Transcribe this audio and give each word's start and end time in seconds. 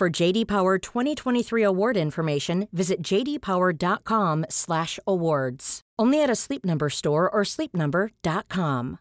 For 0.00 0.22
JD 0.22 0.46
Power 0.46 0.78
2023 0.78 1.66
award 1.66 1.96
information, 1.96 2.66
visit 2.72 3.12
jdpower.com/awards. 3.12 5.80
Only 6.02 6.24
at 6.24 6.30
a 6.30 6.36
Sleep 6.36 6.64
Number 6.64 6.90
store 6.90 7.30
or 7.32 7.44
sleepnumber.com. 7.44 8.96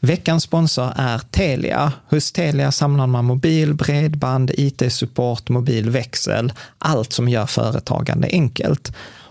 Veckans 0.00 0.42
sponsor 0.42 0.92
är 0.96 1.18
Telia. 1.18 1.92
Hos 2.10 2.32
Telia 2.32 2.72
samlar 2.72 3.06
man 3.06 3.24
mobil, 3.24 3.74
bredband, 3.74 4.50
IT-support, 4.54 5.48
mobilväxel, 5.48 6.52
allt 6.78 7.12
som 7.12 7.28
gör 7.28 7.46
företagande 7.46 8.28
enkelt. 8.32 8.92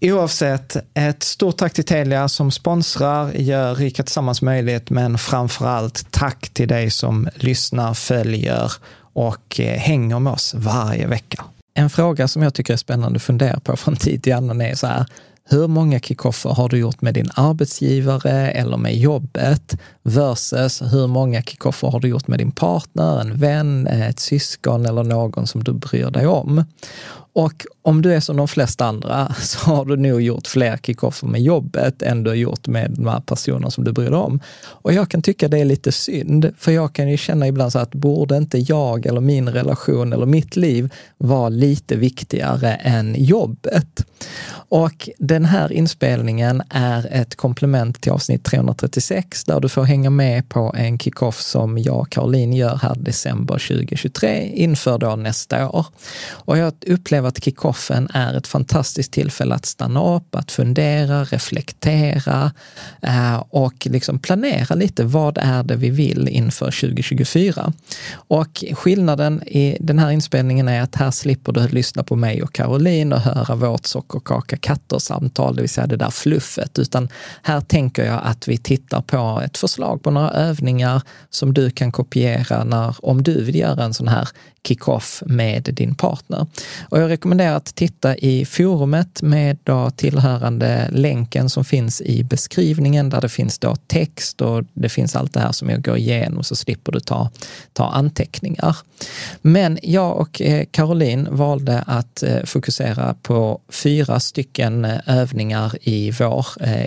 Oavsett, 0.00 0.76
ett 0.94 1.22
stort 1.22 1.56
tack 1.56 1.72
till 1.72 1.84
Telia 1.84 2.28
som 2.28 2.50
sponsrar, 2.50 3.32
gör 3.32 3.74
Rika 3.74 4.02
Tillsammans 4.02 4.42
möjligt, 4.42 4.90
men 4.90 5.18
framför 5.18 5.66
allt 5.66 6.06
tack 6.10 6.48
till 6.48 6.68
dig 6.68 6.90
som 6.90 7.28
lyssnar, 7.34 7.94
följer 7.94 8.72
och 9.12 9.60
eh, 9.60 9.78
hänger 9.78 10.18
med 10.18 10.32
oss 10.32 10.54
varje 10.54 11.06
vecka. 11.06 11.44
En 11.74 11.90
fråga 11.90 12.28
som 12.28 12.42
jag 12.42 12.54
tycker 12.54 12.72
är 12.72 12.76
spännande 12.76 13.16
att 13.16 13.22
fundera 13.22 13.60
på 13.60 13.76
från 13.76 13.96
tid 13.96 14.22
till 14.22 14.34
annan 14.34 14.60
är 14.60 14.74
så 14.74 14.86
här, 14.86 15.06
hur 15.50 15.66
många 15.66 16.00
kickoffer 16.00 16.50
har 16.50 16.68
du 16.68 16.78
gjort 16.78 17.02
med 17.02 17.14
din 17.14 17.30
arbetsgivare 17.34 18.50
eller 18.50 18.76
med 18.76 18.96
jobbet 18.96 19.76
versus 20.02 20.82
hur 20.82 21.06
många 21.06 21.42
kickoffer 21.42 21.88
har 21.88 22.00
du 22.00 22.08
gjort 22.08 22.26
med 22.28 22.38
din 22.38 22.52
partner, 22.52 23.20
en 23.20 23.40
vän, 23.40 23.86
ett 23.86 24.20
syskon 24.20 24.86
eller 24.86 25.02
någon 25.02 25.46
som 25.46 25.64
du 25.64 25.72
bryr 25.72 26.10
dig 26.10 26.26
om? 26.26 26.64
Och 27.32 27.66
om 27.82 28.02
du 28.02 28.14
är 28.14 28.20
som 28.20 28.36
de 28.36 28.48
flesta 28.48 28.86
andra 28.86 29.34
så 29.40 29.58
har 29.58 29.84
du 29.84 29.96
nog 29.96 30.22
gjort 30.22 30.46
fler 30.46 30.76
kickoffer 30.76 31.26
med 31.26 31.42
jobbet 31.42 32.02
än 32.02 32.22
du 32.22 32.30
har 32.30 32.34
gjort 32.34 32.66
med 32.66 32.90
de 32.90 33.06
här 33.06 33.20
personerna 33.20 33.70
som 33.70 33.84
du 33.84 33.92
bryr 33.92 34.10
dig 34.10 34.18
om. 34.18 34.40
Och 34.66 34.92
jag 34.92 35.08
kan 35.08 35.22
tycka 35.22 35.48
det 35.48 35.58
är 35.58 35.64
lite 35.64 35.92
synd, 35.92 36.52
för 36.58 36.72
jag 36.72 36.92
kan 36.92 37.08
ju 37.08 37.16
känna 37.16 37.48
ibland 37.48 37.72
så 37.72 37.78
att 37.78 37.94
borde 37.94 38.36
inte 38.36 38.58
jag 38.58 39.06
eller 39.06 39.20
min 39.20 39.48
relation 39.48 40.12
eller 40.12 40.26
mitt 40.26 40.56
liv 40.56 40.92
vara 41.18 41.48
lite 41.48 41.96
viktigare 41.96 42.74
än 42.74 43.14
jobbet? 43.18 44.04
Och 44.70 45.08
den 45.18 45.44
här 45.44 45.72
inspelningen 45.72 46.62
är 46.70 47.08
ett 47.12 47.36
komplement 47.36 48.00
till 48.00 48.12
avsnitt 48.12 48.44
336 48.44 49.44
där 49.44 49.60
du 49.60 49.68
får 49.68 49.82
hänga 49.82 50.10
med 50.10 50.48
på 50.48 50.74
en 50.76 50.98
kickoff 50.98 51.40
som 51.40 51.78
jag 51.78 51.98
och 51.98 52.10
Caroline 52.10 52.52
gör 52.52 52.76
här 52.76 52.94
december 52.98 53.54
2023 53.54 54.50
inför 54.54 54.98
då 54.98 55.16
nästa 55.16 55.70
år. 55.70 55.86
Och 56.30 56.58
jag 56.58 56.72
upplever 56.86 57.17
att 57.26 57.44
kickoffen 57.44 58.08
är 58.14 58.34
ett 58.34 58.46
fantastiskt 58.46 59.12
tillfälle 59.12 59.54
att 59.54 59.66
stanna 59.66 60.14
upp, 60.14 60.34
att 60.34 60.52
fundera, 60.52 61.24
reflektera 61.24 62.52
eh, 63.02 63.36
och 63.50 63.86
liksom 63.86 64.18
planera 64.18 64.74
lite. 64.74 65.04
Vad 65.04 65.38
är 65.38 65.62
det 65.62 65.76
vi 65.76 65.90
vill 65.90 66.28
inför 66.28 66.66
2024? 66.66 67.72
Och 68.12 68.64
skillnaden 68.72 69.42
i 69.42 69.76
den 69.80 69.98
här 69.98 70.10
inspelningen 70.10 70.68
är 70.68 70.82
att 70.82 70.94
här 70.94 71.10
slipper 71.10 71.52
du 71.52 71.68
lyssna 71.68 72.02
på 72.02 72.16
mig 72.16 72.42
och 72.42 72.52
Caroline 72.52 73.12
och 73.12 73.20
höra 73.20 73.54
vårt 73.54 73.86
sockerkaka 73.86 74.56
katter-samtal, 74.56 75.56
det 75.56 75.62
vill 75.62 75.70
säga 75.70 75.86
det 75.86 75.96
där 75.96 76.10
fluffet, 76.10 76.78
utan 76.78 77.08
här 77.42 77.60
tänker 77.60 78.04
jag 78.04 78.20
att 78.24 78.48
vi 78.48 78.58
tittar 78.58 79.00
på 79.00 79.42
ett 79.44 79.58
förslag 79.58 80.02
på 80.02 80.10
några 80.10 80.30
övningar 80.30 81.02
som 81.30 81.54
du 81.54 81.70
kan 81.70 81.92
kopiera 81.92 82.64
när, 82.64 82.96
om 83.02 83.22
du 83.22 83.44
vill 83.44 83.56
göra 83.56 83.84
en 83.84 83.94
sån 83.94 84.08
här 84.08 84.28
kick-off 84.68 85.22
med 85.26 85.62
din 85.72 85.94
partner. 85.94 86.46
Och 86.88 87.00
jag 87.00 87.07
rekommenderar 87.08 87.56
att 87.56 87.74
titta 87.74 88.16
i 88.16 88.44
forumet 88.44 89.22
med 89.22 89.58
då 89.62 89.90
tillhörande 89.90 90.88
länken 90.92 91.50
som 91.50 91.64
finns 91.64 92.00
i 92.00 92.24
beskrivningen 92.24 93.10
där 93.10 93.20
det 93.20 93.28
finns 93.28 93.58
då 93.58 93.76
text 93.76 94.40
och 94.40 94.64
det 94.72 94.88
finns 94.88 95.16
allt 95.16 95.34
det 95.34 95.40
här 95.40 95.52
som 95.52 95.70
jag 95.70 95.82
går 95.82 95.96
igenom 95.96 96.44
så 96.44 96.56
slipper 96.56 96.92
du 96.92 97.00
ta, 97.00 97.30
ta 97.72 97.84
anteckningar. 97.84 98.76
Men 99.42 99.78
jag 99.82 100.16
och 100.16 100.42
eh, 100.42 100.64
Caroline 100.70 101.28
valde 101.30 101.84
att 101.86 102.22
eh, 102.22 102.44
fokusera 102.44 103.14
på 103.22 103.60
fyra 103.68 104.20
stycken 104.20 104.84
eh, 104.84 104.98
övningar 105.06 105.78
i 105.82 106.10
vår 106.10 106.46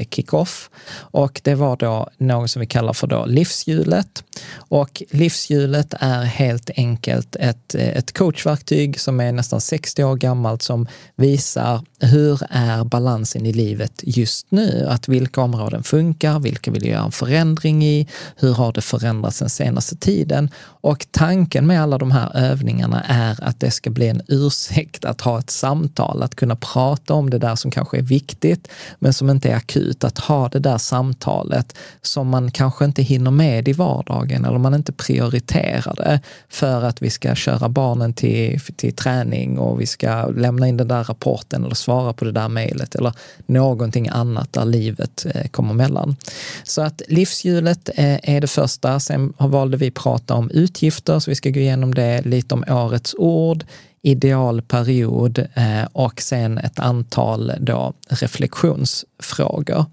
kickoff 0.10 0.70
och 0.94 1.42
det 1.44 1.56
var 1.56 1.78
då 1.78 2.10
något 2.18 2.52
som 2.52 2.60
vi 2.60 2.66
kallar 2.66 2.94
för 2.94 3.08
då 3.08 3.26
livshjulet. 3.26 4.24
Och 4.56 5.04
livshjulet 5.12 5.94
är 6.00 6.24
helt 6.24 6.70
enkelt 6.76 7.36
ett 7.36 7.72
ett, 7.76 8.14
coachverktyg 8.14 9.00
som 9.00 9.20
är 9.20 9.32
nästan 9.32 9.62
60 9.62 10.04
år 10.04 10.11
år 10.12 10.16
gammalt 10.16 10.62
som 10.62 10.88
visar 11.16 11.82
hur 12.00 12.42
är 12.50 12.84
balansen 12.84 13.46
i 13.46 13.54
livet 13.54 13.92
just 14.04 14.48
nu? 14.50 14.88
Att 14.90 15.08
vilka 15.08 15.42
områden 15.42 15.84
funkar, 15.84 16.40
vilka 16.40 16.72
vill 16.72 16.86
jag 16.86 16.92
göra 16.92 17.06
en 17.06 17.12
förändring 17.12 17.86
i? 17.86 18.08
Hur 18.36 18.54
har 18.54 18.74
det 18.74 18.82
förändrats 18.82 19.40
den 19.40 19.50
senaste 19.50 19.96
tiden? 19.96 20.50
Och 20.64 21.06
tanken 21.12 21.68
med 21.68 21.82
alla 21.82 21.98
de 21.98 22.12
här 22.12 22.38
övningarna 22.38 23.04
är 23.08 23.44
att 23.44 23.60
det 23.60 23.72
ska 23.72 23.90
bli 23.90 24.08
en 24.08 24.22
ursäkt 24.28 25.06
att 25.06 25.22
ha 25.22 25.40
ett 25.40 25.50
samtal, 25.50 26.24
att 26.24 26.36
kunna 26.36 26.56
prata 26.56 27.14
om 27.14 27.30
det 27.30 27.38
där 27.38 27.56
som 27.56 27.72
kanske 27.72 27.98
är 27.98 28.02
viktigt, 28.02 28.68
men 29.00 29.14
som 29.14 29.30
inte 29.30 29.50
är 29.50 29.56
akut. 29.56 30.04
Att 30.04 30.18
ha 30.18 30.50
det 30.50 30.60
där 30.60 30.78
samtalet 30.78 31.76
som 32.02 32.28
man 32.28 32.52
kanske 32.52 32.86
inte 32.86 33.02
hinner 33.02 33.32
med 33.32 33.68
i 33.68 33.74
vardagen 33.74 34.46
eller 34.46 34.58
man 34.58 34.74
inte 34.74 34.92
prioriterar 34.92 35.96
det 35.96 36.20
för 36.50 36.84
att 36.84 37.02
vi 37.02 37.10
ska 37.10 37.36
köra 37.36 37.70
barnen 37.70 38.14
till, 38.14 38.60
till 38.76 38.96
träning 38.96 39.60
och 39.60 39.82
vi 39.82 39.86
ska 39.86 40.01
ska 40.02 40.28
lämna 40.28 40.68
in 40.68 40.78
den 40.78 40.88
där 40.88 41.04
rapporten 41.04 41.64
eller 41.64 41.76
svara 41.76 42.14
på 42.14 42.26
det 42.26 42.32
där 42.32 42.50
mejlet 42.50 42.96
eller 42.96 43.14
någonting 43.46 44.08
annat 44.08 44.54
där 44.54 44.66
livet 44.66 45.26
eh, 45.36 45.48
kommer 45.48 45.74
mellan. 45.74 46.16
Så 46.64 46.82
att 46.82 47.02
livshjulet 47.08 47.90
eh, 47.96 48.36
är 48.36 48.42
det 48.42 48.48
första. 48.48 49.00
Sen 49.00 49.34
valde 49.38 49.78
vi 49.78 49.92
prata 49.92 50.34
om 50.34 50.50
utgifter, 50.50 51.20
så 51.20 51.32
vi 51.32 51.36
ska 51.36 51.50
gå 51.50 51.60
igenom 51.60 51.94
det 51.94 52.22
lite 52.26 52.54
om 52.56 52.64
årets 52.70 53.16
ord, 53.18 53.64
idealperiod 54.02 55.40
eh, 55.40 55.84
och 55.94 56.22
sen 56.22 56.58
ett 56.58 56.80
antal 56.80 57.52
då 57.60 57.94
reflektionsfrågor. 58.10 59.86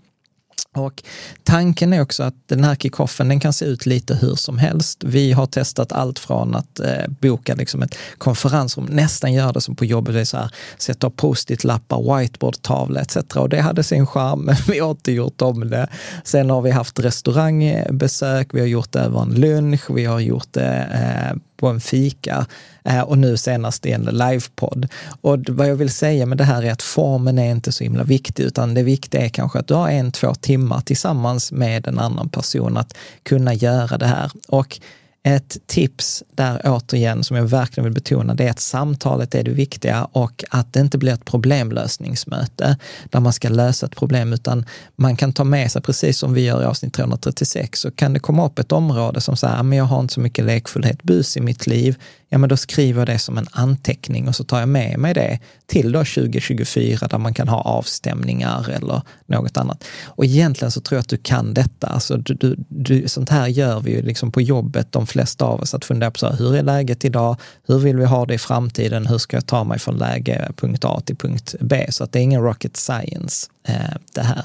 Och 0.74 1.02
tanken 1.44 1.92
är 1.92 2.02
också 2.02 2.22
att 2.22 2.34
den 2.46 2.64
här 2.64 2.74
kickoffen, 2.74 3.28
den 3.28 3.40
kan 3.40 3.52
se 3.52 3.64
ut 3.64 3.86
lite 3.86 4.14
hur 4.14 4.34
som 4.34 4.58
helst. 4.58 5.04
Vi 5.04 5.32
har 5.32 5.46
testat 5.46 5.92
allt 5.92 6.18
från 6.18 6.54
att 6.54 6.80
eh, 6.80 7.08
boka 7.20 7.54
liksom 7.54 7.82
ett 7.82 7.98
konferensrum, 8.18 8.84
nästan 8.84 9.32
göra 9.32 9.52
det 9.52 9.60
som 9.60 9.76
på 9.76 9.84
jobbet, 9.84 10.14
det 10.14 10.20
är 10.20 10.24
så 10.24 10.36
här, 10.36 10.50
sätta 10.78 11.06
upp 11.06 11.16
post-it-lappar, 11.16 12.18
whiteboard-tavla 12.18 13.00
etc. 13.00 13.16
Och 13.36 13.48
det 13.48 13.60
hade 13.60 13.82
sin 13.82 14.06
charm, 14.06 14.40
men 14.44 14.56
vi 14.68 14.78
har 14.78 14.90
inte 14.90 15.12
gjort 15.12 15.42
om 15.42 15.70
det. 15.70 15.88
Sen 16.24 16.50
har 16.50 16.62
vi 16.62 16.70
haft 16.70 17.00
restaurangbesök, 17.00 18.54
vi 18.54 18.60
har 18.60 18.66
gjort 18.66 18.92
det 18.92 19.00
över 19.00 19.22
en 19.22 19.34
lunch, 19.34 19.90
vi 19.90 20.04
har 20.04 20.20
gjort 20.20 20.52
det 20.52 20.88
eh, 20.92 21.28
eh 21.30 21.36
på 21.58 21.68
en 21.68 21.80
fika 21.80 22.46
eh, 22.84 23.00
och 23.00 23.18
nu 23.18 23.36
senast 23.36 23.86
i 23.86 23.92
en 23.92 24.02
livepodd. 24.02 24.88
Och 25.20 25.38
vad 25.48 25.68
jag 25.68 25.76
vill 25.76 25.90
säga 25.90 26.26
med 26.26 26.38
det 26.38 26.44
här 26.44 26.62
är 26.62 26.72
att 26.72 26.82
formen 26.82 27.38
är 27.38 27.50
inte 27.50 27.72
så 27.72 27.84
himla 27.84 28.04
viktig, 28.04 28.42
utan 28.44 28.74
det 28.74 28.82
viktiga 28.82 29.20
är 29.20 29.28
kanske 29.28 29.58
att 29.58 29.66
du 29.66 29.74
har 29.74 29.90
en, 29.90 30.12
två 30.12 30.34
timmar 30.34 30.80
tillsammans 30.80 31.52
med 31.52 31.86
en 31.86 31.98
annan 31.98 32.28
person 32.28 32.76
att 32.76 32.96
kunna 33.22 33.54
göra 33.54 33.98
det 33.98 34.06
här. 34.06 34.30
Och 34.48 34.80
ett 35.22 35.58
tips 35.66 36.22
där 36.34 36.60
återigen, 36.64 37.24
som 37.24 37.36
jag 37.36 37.44
verkligen 37.44 37.84
vill 37.84 37.94
betona, 37.94 38.34
det 38.34 38.44
är 38.44 38.50
att 38.50 38.60
samtalet 38.60 39.34
är 39.34 39.42
det 39.42 39.50
viktiga 39.50 40.04
och 40.04 40.44
att 40.50 40.72
det 40.72 40.80
inte 40.80 40.98
blir 40.98 41.12
ett 41.12 41.24
problemlösningsmöte 41.24 42.76
där 43.04 43.20
man 43.20 43.32
ska 43.32 43.48
lösa 43.48 43.86
ett 43.86 43.96
problem, 43.96 44.32
utan 44.32 44.64
man 44.96 45.16
kan 45.16 45.32
ta 45.32 45.44
med 45.44 45.72
sig, 45.72 45.82
precis 45.82 46.18
som 46.18 46.34
vi 46.34 46.44
gör 46.44 46.62
i 46.62 46.64
avsnitt 46.64 46.94
336, 46.94 47.80
så 47.80 47.90
kan 47.90 48.12
det 48.12 48.20
komma 48.20 48.46
upp 48.46 48.58
ett 48.58 48.72
område 48.72 49.20
som 49.20 49.36
säger, 49.36 49.58
ah, 49.58 49.62
men 49.62 49.78
jag 49.78 49.84
har 49.84 50.00
inte 50.00 50.14
så 50.14 50.20
mycket 50.20 50.44
lekfullhet, 50.44 51.02
bus 51.02 51.36
i 51.36 51.40
mitt 51.40 51.66
liv, 51.66 51.96
ja 52.28 52.38
men 52.38 52.48
då 52.48 52.56
skriver 52.56 53.00
jag 53.00 53.06
det 53.06 53.18
som 53.18 53.38
en 53.38 53.46
anteckning 53.50 54.28
och 54.28 54.36
så 54.36 54.44
tar 54.44 54.60
jag 54.60 54.68
med 54.68 54.98
mig 54.98 55.14
det 55.14 55.38
till 55.66 55.92
då 55.92 55.98
2024 55.98 57.08
där 57.08 57.18
man 57.18 57.34
kan 57.34 57.48
ha 57.48 57.60
avstämningar 57.60 58.70
eller 58.70 59.02
något 59.26 59.56
annat. 59.56 59.84
Och 60.04 60.24
egentligen 60.24 60.70
så 60.70 60.80
tror 60.80 60.96
jag 60.96 61.00
att 61.00 61.08
du 61.08 61.16
kan 61.16 61.54
detta. 61.54 61.86
Alltså 61.86 62.16
du, 62.16 62.34
du, 62.34 62.56
du, 62.68 63.08
sånt 63.08 63.28
här 63.28 63.46
gör 63.46 63.80
vi 63.80 63.90
ju 63.90 64.02
liksom 64.02 64.32
på 64.32 64.40
jobbet, 64.40 64.92
de 64.92 65.06
flesta 65.06 65.44
av 65.44 65.60
oss, 65.60 65.74
att 65.74 65.84
fundera 65.84 66.10
på 66.10 66.18
så 66.18 66.26
här, 66.26 66.36
hur 66.36 66.54
är 66.54 66.62
läget 66.62 67.04
idag? 67.04 67.36
Hur 67.66 67.78
vill 67.78 67.96
vi 67.96 68.04
ha 68.04 68.26
det 68.26 68.34
i 68.34 68.38
framtiden? 68.38 69.06
Hur 69.06 69.18
ska 69.18 69.36
jag 69.36 69.46
ta 69.46 69.64
mig 69.64 69.78
från 69.78 69.96
läge 69.96 70.52
punkt 70.56 70.84
A 70.84 71.00
till 71.04 71.16
punkt 71.16 71.54
B? 71.60 71.86
Så 71.90 72.04
att 72.04 72.12
det 72.12 72.18
är 72.18 72.22
ingen 72.22 72.42
rocket 72.42 72.76
science 72.76 73.50
eh, 73.68 73.74
det 74.14 74.22
här. 74.22 74.44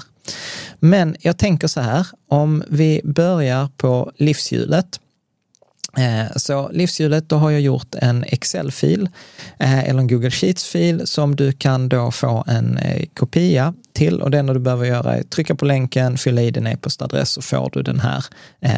Men 0.79 1.15
jag 1.19 1.37
tänker 1.37 1.67
så 1.67 1.81
här, 1.81 2.07
om 2.27 2.63
vi 2.67 3.01
börjar 3.03 3.69
på 3.77 4.11
livshjulet 4.17 4.99
Eh, 5.97 6.35
så 6.35 6.69
livshjulet, 6.71 7.29
då 7.29 7.35
har 7.35 7.51
jag 7.51 7.61
gjort 7.61 7.95
en 7.95 8.23
Excel-fil 8.23 9.09
eh, 9.59 9.89
eller 9.89 9.99
en 9.99 10.07
Google 10.07 10.31
Sheets-fil 10.31 11.07
som 11.07 11.35
du 11.35 11.51
kan 11.51 11.89
då 11.89 12.11
få 12.11 12.43
en 12.47 12.77
eh, 12.77 13.05
kopia 13.13 13.73
till 13.93 14.21
och 14.21 14.31
det 14.31 14.39
enda 14.39 14.53
du 14.53 14.59
behöver 14.59 14.85
göra 14.85 15.17
är 15.17 15.23
trycka 15.23 15.55
på 15.55 15.65
länken, 15.65 16.17
fylla 16.17 16.41
i 16.41 16.51
din 16.51 16.67
e-postadress 16.67 17.29
så 17.29 17.41
får 17.41 17.69
du 17.73 17.81
den 17.81 17.99
här 17.99 18.25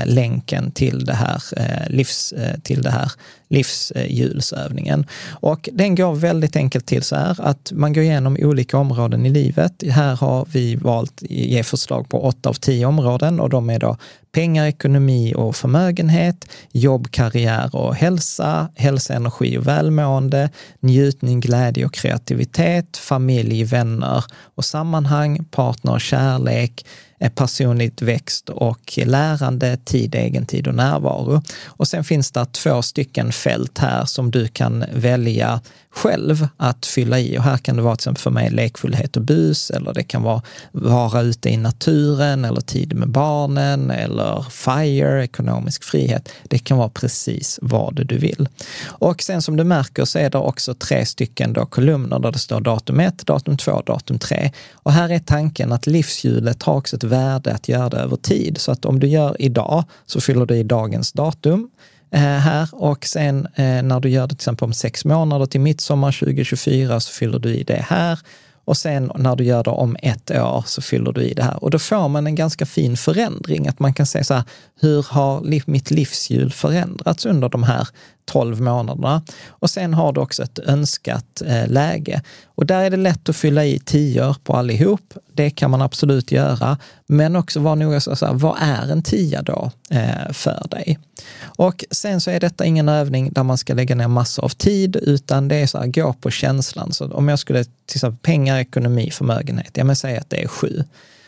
länken 0.06 0.72
till 0.72 1.06
det 1.06 1.14
här, 1.14 1.42
livs, 1.90 2.34
till 2.64 2.82
det 2.82 2.90
här 2.90 3.12
livshjulsövningen. 3.50 5.06
Och 5.30 5.70
den 5.74 5.96
går 5.96 6.16
väldigt 6.16 6.56
enkelt 6.56 6.86
till 6.86 7.04
så 7.04 7.16
här 7.16 7.38
att 7.42 7.72
man 7.72 7.94
går 7.94 8.04
igenom 8.04 8.38
olika 8.40 8.78
områden 8.78 9.26
i 9.26 9.30
livet. 9.30 9.84
Här 9.90 10.16
har 10.16 10.48
vi 10.52 10.76
valt 10.76 11.24
att 11.24 11.30
ge 11.30 11.64
förslag 11.64 12.10
på 12.10 12.24
åtta 12.24 12.50
av 12.50 12.54
tio 12.54 12.86
områden 12.86 13.40
och 13.40 13.50
de 13.50 13.70
är 13.70 13.80
då 13.80 13.98
pengar, 14.36 14.66
ekonomi 14.66 15.34
och 15.36 15.56
förmögenhet, 15.56 16.48
jobb, 16.72 17.12
karriär 17.12 17.76
och 17.76 17.96
hälsa, 17.96 18.70
hälsa, 18.76 19.14
energi 19.14 19.58
och 19.58 19.68
välmående, 19.68 20.50
njutning, 20.80 21.40
glädje 21.40 21.86
och 21.86 21.94
kreativitet, 21.94 22.98
familj, 22.98 23.64
vänner 23.64 24.24
och 24.56 24.66
sammanhang, 24.66 25.46
partner 25.52 25.94
och 25.94 26.02
kärlek, 26.02 26.86
eh, 27.20 27.32
personligt 27.32 28.02
växt 28.02 28.50
och 28.50 29.00
lärande, 29.06 29.78
tid, 29.78 30.16
egentid 30.16 30.68
och 30.68 30.76
närvaro. 30.76 31.42
Och 31.66 31.88
sen 31.88 32.04
finns 32.04 32.32
det 32.32 32.46
två 32.46 32.82
stycken 32.82 33.32
fält 33.32 33.78
här 33.78 34.06
som 34.06 34.32
du 34.32 34.48
kan 34.48 34.86
välja 34.94 35.62
själv 35.96 36.48
att 36.58 36.86
fylla 36.86 37.20
i. 37.20 37.38
Och 37.38 37.44
här 37.44 37.58
kan 37.58 37.76
det 37.76 37.82
vara 37.82 37.96
till 37.96 38.02
exempel 38.02 38.22
för 38.22 38.32
mig 38.32 38.50
lekfullhet 38.50 39.18
och 39.18 39.22
bus, 39.22 39.72
eller 39.72 39.94
det 39.94 40.04
kan 40.04 40.24
vara 40.24 40.42
vara 40.72 41.22
ute 41.22 41.50
i 41.50 41.58
naturen, 41.58 42.46
eller 42.46 42.62
tid 42.62 42.96
med 42.96 43.10
barnen, 43.10 43.92
eller 43.92 44.46
FIRE, 44.50 45.24
ekonomisk 45.24 45.84
frihet. 45.84 46.30
Det 46.44 46.60
kan 46.60 46.78
vara 46.78 46.90
precis 46.90 47.60
vad 47.62 48.08
du 48.08 48.18
vill. 48.18 48.50
Och 48.86 49.22
sen 49.22 49.42
som 49.42 49.58
du 49.58 49.64
märker 49.64 50.06
så 50.06 50.20
är 50.20 50.30
det 50.30 50.38
också 50.38 50.74
tre 50.74 51.06
stycken 51.06 51.54
då 51.54 51.66
kolumner 51.66 52.20
där 52.20 52.32
det 52.32 52.40
står 52.40 52.62
datum 52.62 53.00
1, 53.00 53.26
datum 53.26 53.58
2, 53.58 53.82
datum 53.86 54.20
3. 54.20 54.52
Och 54.74 54.92
här 54.92 55.10
är 55.10 55.20
tanken 55.20 55.72
att 55.72 55.88
livshjulet 55.88 56.64
har 56.64 56.76
också 56.76 56.96
ett 56.96 57.04
värde 57.04 57.54
att 57.54 57.70
göra 57.70 57.90
det 57.90 57.98
över 57.98 58.16
tid. 58.16 58.58
Så 58.58 58.72
att 58.72 58.86
om 58.86 59.00
du 59.00 59.08
gör 59.08 59.36
idag 59.40 59.84
så 60.06 60.22
fyller 60.22 60.46
du 60.46 60.56
i 60.56 60.64
dagens 60.64 61.12
datum. 61.12 61.70
Eh, 62.16 62.22
här. 62.22 62.70
Och 62.72 63.06
sen 63.06 63.48
eh, 63.56 63.84
när 63.84 64.00
du 64.00 64.10
gör 64.10 64.22
det 64.22 64.28
till 64.28 64.36
exempel 64.36 64.66
om 64.66 64.74
sex 64.74 65.06
månader 65.06 65.46
till 65.46 65.62
midsommar 65.62 66.12
2024 66.12 67.00
så 67.00 67.12
fyller 67.12 67.40
du 67.40 67.56
i 67.56 67.64
det 67.64 67.86
här. 67.88 68.20
Och 68.66 68.78
sen 68.78 69.12
när 69.16 69.36
du 69.36 69.44
gör 69.44 69.64
det 69.64 69.70
om 69.70 69.98
ett 70.02 70.32
år 70.32 70.64
så 70.68 70.82
fyller 70.82 71.12
du 71.12 71.22
i 71.22 71.34
det 71.34 71.44
här. 71.44 71.64
Och 71.64 71.72
då 71.72 71.80
får 71.80 72.08
man 72.08 72.28
en 72.28 72.36
ganska 72.36 72.66
fin 72.66 72.98
förändring, 72.98 73.68
att 73.68 73.80
man 73.80 73.94
kan 73.94 74.06
se 74.06 74.24
så 74.24 74.34
här, 74.34 74.44
hur 74.82 75.06
har 75.10 75.42
mitt 75.66 75.92
livshjul 75.92 76.52
förändrats 76.52 77.26
under 77.26 77.50
de 77.50 77.64
här 77.64 77.88
12 78.26 78.62
månaderna? 78.62 79.22
Och 79.48 79.70
sen 79.70 79.94
har 79.94 80.14
du 80.14 80.22
också 80.22 80.44
ett 80.44 80.60
önskat 80.60 81.42
eh, 81.46 81.68
läge. 81.68 82.22
Och 82.46 82.66
där 82.66 82.84
är 82.84 82.90
det 82.90 82.98
lätt 82.98 83.30
att 83.30 83.36
fylla 83.36 83.66
i 83.66 83.80
tior 83.80 84.36
på 84.44 84.54
allihop. 84.54 85.14
Det 85.34 85.50
kan 85.50 85.72
man 85.72 85.82
absolut 85.82 86.32
göra. 86.32 86.78
Men 87.08 87.36
också 87.36 87.60
vara 87.60 87.76
noga 87.76 88.00
så 88.00 88.26
här, 88.26 88.34
vad 88.34 88.58
är 88.62 88.92
en 88.92 89.04
tia 89.04 89.42
då 89.42 89.72
eh, 89.92 90.32
för 90.32 90.68
dig? 90.72 91.00
Och 91.44 91.86
sen 91.92 92.22
så 92.22 92.32
är 92.32 92.40
detta 92.40 92.66
ingen 92.66 92.90
övning 92.90 93.30
där 93.34 93.44
man 93.44 93.58
ska 93.58 93.74
lägga 93.74 93.96
ner 93.96 94.08
massor 94.08 94.46
av 94.46 94.50
tid, 94.50 94.96
utan 94.96 95.48
det 95.48 95.56
är 95.56 95.68
så 95.68 95.78
här, 95.78 95.88
gå 95.88 96.14
på 96.14 96.32
känslan. 96.32 96.94
Så 96.94 97.12
om 97.12 97.28
jag 97.28 97.40
skulle, 97.40 97.64
till 97.64 97.98
exempel 97.98 98.20
pengar, 98.22 98.58
ekonomi, 98.58 99.12
förmögenhet, 99.12 99.72
ja 99.74 99.84
men 99.84 99.96
säg 99.96 100.18
att 100.18 100.30
det 100.30 100.44
är 100.44 100.48
sju. 100.48 100.84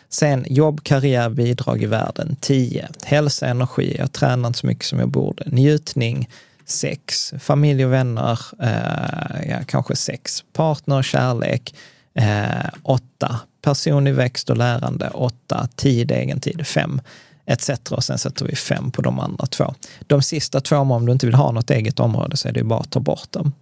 Sen 0.09 0.45
jobb, 0.49 0.83
karriär, 0.83 1.29
bidrag 1.29 1.83
i 1.83 1.85
världen, 1.85 2.35
10. 2.39 2.87
Hälsa, 3.03 3.47
energi, 3.47 3.95
jag 3.99 4.11
tränar 4.11 4.47
inte 4.47 4.59
så 4.59 4.67
mycket 4.67 4.85
som 4.85 4.99
jag 4.99 5.09
borde. 5.09 5.43
Njutning, 5.45 6.29
6. 6.67 7.33
Familj 7.39 7.85
och 7.85 7.93
vänner, 7.93 8.39
eh, 8.61 9.49
ja, 9.49 9.57
kanske 9.65 9.95
6. 9.95 10.43
Partner, 10.53 11.01
kärlek, 11.01 11.75
8. 12.83 13.01
åtta, 13.17 13.39
Personlig 13.61 14.13
växt 14.13 14.49
och 14.49 14.57
lärande, 14.57 15.09
8. 15.09 15.67
Tid, 15.75 16.11
egen 16.11 16.39
tid, 16.39 16.67
5 16.67 17.01
etc. 17.45 17.69
Och 17.91 18.03
sen 18.03 18.17
sätter 18.17 18.45
vi 18.45 18.55
fem 18.55 18.91
på 18.91 19.01
de 19.01 19.19
andra 19.19 19.45
två. 19.45 19.73
De 20.07 20.21
sista 20.21 20.61
två, 20.61 20.75
om 20.75 21.05
du 21.05 21.11
inte 21.11 21.25
vill 21.25 21.35
ha 21.35 21.51
något 21.51 21.69
eget 21.69 21.99
område, 21.99 22.37
så 22.37 22.47
är 22.47 22.51
det 22.51 22.63
bara 22.63 22.79
att 22.79 22.91
ta 22.91 22.99
bort 22.99 23.31
dem. 23.31 23.53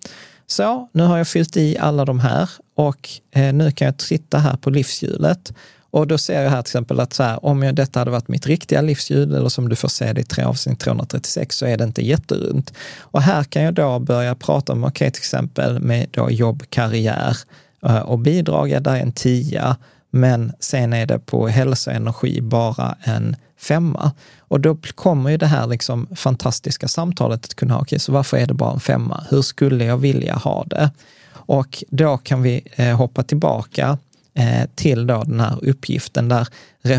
Så, 0.47 0.89
nu 0.91 1.03
har 1.03 1.17
jag 1.17 1.27
fyllt 1.27 1.57
i 1.57 1.77
alla 1.77 2.05
de 2.05 2.19
här 2.19 2.50
och 2.75 3.09
eh, 3.31 3.53
nu 3.53 3.71
kan 3.71 3.85
jag 3.85 3.97
titta 3.97 4.38
här 4.38 4.57
på 4.57 4.69
livshjulet. 4.69 5.53
Och 5.95 6.07
då 6.07 6.17
ser 6.17 6.43
jag 6.43 6.49
här 6.49 6.61
till 6.61 6.69
exempel 6.69 6.99
att 6.99 7.13
så 7.13 7.23
här, 7.23 7.45
om 7.45 7.63
jag, 7.63 7.75
detta 7.75 7.99
hade 7.99 8.11
varit 8.11 8.27
mitt 8.27 8.47
riktiga 8.47 8.81
livsljud, 8.81 9.33
eller 9.35 9.49
som 9.49 9.69
du 9.69 9.75
får 9.75 9.87
se 9.87 10.13
det 10.13 10.21
i 10.21 10.23
tre 10.23 10.43
avsnitt 10.43 10.79
336, 10.79 11.57
så 11.57 11.65
är 11.65 11.77
det 11.77 11.83
inte 11.83 12.05
jätterunt. 12.05 12.73
Och 12.99 13.21
här 13.21 13.43
kan 13.43 13.63
jag 13.63 13.73
då 13.73 13.99
börja 13.99 14.35
prata 14.35 14.73
om, 14.73 14.83
okej, 14.83 14.89
okay, 14.89 15.11
till 15.11 15.19
exempel 15.19 15.79
med 15.79 16.07
då 16.11 16.31
jobb, 16.31 16.63
karriär 16.69 17.37
eh, 17.85 17.99
och 17.99 18.19
bidrag, 18.19 18.69
ja, 18.69 18.79
där 18.79 18.95
är 18.95 18.99
en 18.99 19.11
tia, 19.11 19.77
men 20.09 20.53
sen 20.59 20.93
är 20.93 21.05
det 21.05 21.19
på 21.19 21.47
hälsa 21.47 21.91
och 21.91 21.97
energi 21.97 22.41
bara 22.41 22.95
en 23.03 23.35
femma. 23.59 24.11
Och 24.39 24.59
då 24.59 24.77
kommer 24.95 25.29
ju 25.29 25.37
det 25.37 25.47
här 25.47 25.67
liksom 25.67 26.07
fantastiska 26.15 26.87
samtalet 26.87 27.45
att 27.45 27.53
kunna 27.53 27.73
ha, 27.73 27.81
okej, 27.81 27.87
okay, 27.87 27.99
så 27.99 28.11
varför 28.11 28.37
är 28.37 28.47
det 28.47 28.53
bara 28.53 28.73
en 28.73 28.79
femma? 28.79 29.23
Hur 29.29 29.41
skulle 29.41 29.85
jag 29.85 29.97
vilja 29.97 30.35
ha 30.35 30.63
det? 30.63 30.91
Och 31.33 31.83
då 31.89 32.17
kan 32.17 32.41
vi 32.41 32.61
eh, 32.75 32.97
hoppa 32.97 33.23
tillbaka 33.23 33.97
Eh, 34.37 34.65
till 34.75 35.07
då 35.07 35.23
den 35.23 35.39
här 35.39 35.69
uppgiften 35.69 36.29
där, 36.29 36.47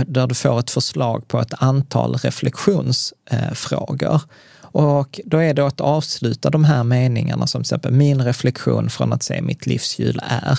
där 0.07 0.27
du 0.27 0.35
får 0.35 0.59
ett 0.59 0.71
förslag 0.71 1.29
på 1.29 1.41
ett 1.41 1.63
antal 1.63 2.15
reflektionsfrågor. 2.15 4.21
Och 4.61 5.21
då 5.25 5.39
är 5.39 5.55
det 5.55 5.67
att 5.67 5.81
avsluta 5.81 6.51
de 6.51 6.65
här 6.65 6.85
meningarna 6.85 7.47
som 7.47 7.63
till 7.63 7.67
exempel 7.67 7.93
min 7.93 8.23
reflektion 8.23 8.91
från 8.91 9.13
att 9.13 9.23
se 9.23 9.43
mitt 9.43 9.67
livshjul 9.67 10.21
är, 10.23 10.59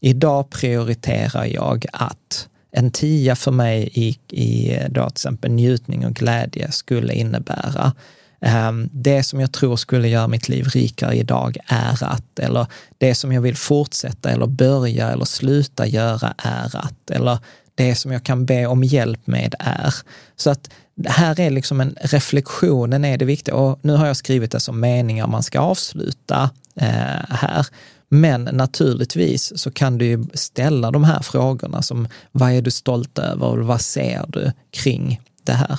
idag 0.00 0.50
prioriterar 0.50 1.44
jag 1.44 1.86
att 1.92 2.48
en 2.70 2.90
tia 2.90 3.36
för 3.36 3.50
mig 3.50 3.90
i, 3.92 4.18
i 4.30 4.74
eh, 4.74 4.88
då 4.88 5.02
till 5.02 5.12
exempel 5.12 5.50
njutning 5.50 6.06
och 6.06 6.14
glädje 6.14 6.72
skulle 6.72 7.14
innebära 7.14 7.92
Ehm, 8.40 8.88
det 8.92 9.22
som 9.22 9.40
jag 9.40 9.52
tror 9.52 9.76
skulle 9.76 10.08
göra 10.08 10.28
mitt 10.28 10.48
liv 10.48 10.64
rikare 10.68 11.14
idag 11.14 11.56
är 11.66 12.04
att, 12.04 12.38
eller 12.38 12.66
det 12.98 13.14
som 13.14 13.32
jag 13.32 13.40
vill 13.40 13.56
fortsätta 13.56 14.30
eller 14.30 14.46
börja 14.46 15.10
eller 15.10 15.24
sluta 15.24 15.86
göra 15.86 16.34
är 16.38 16.76
att, 16.76 17.10
eller 17.10 17.38
det 17.74 17.94
som 17.94 18.12
jag 18.12 18.24
kan 18.24 18.46
be 18.46 18.66
om 18.66 18.84
hjälp 18.84 19.26
med 19.26 19.54
är. 19.58 19.94
Så 20.36 20.50
att 20.50 20.70
här 21.06 21.40
är 21.40 21.50
liksom 21.50 21.80
en, 21.80 21.96
reflektion, 22.00 22.90
den 22.90 23.04
är 23.04 23.18
det 23.18 23.24
viktiga 23.24 23.54
och 23.54 23.78
nu 23.82 23.92
har 23.92 24.06
jag 24.06 24.16
skrivit 24.16 24.52
det 24.52 24.60
som 24.60 24.80
meningar 24.80 25.26
man 25.26 25.42
ska 25.42 25.60
avsluta 25.60 26.50
eh, 26.80 27.24
här. 27.28 27.66
Men 28.08 28.44
naturligtvis 28.44 29.58
så 29.58 29.70
kan 29.70 29.98
du 29.98 30.06
ju 30.06 30.24
ställa 30.34 30.90
de 30.90 31.04
här 31.04 31.22
frågorna 31.22 31.82
som 31.82 32.08
vad 32.32 32.52
är 32.52 32.62
du 32.62 32.70
stolt 32.70 33.18
över 33.18 33.46
och 33.46 33.66
vad 33.66 33.80
ser 33.80 34.24
du 34.28 34.52
kring 34.70 35.20
det 35.48 35.54
här? 35.54 35.78